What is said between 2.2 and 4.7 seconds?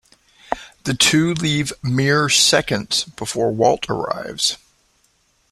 seconds before Walt arrives.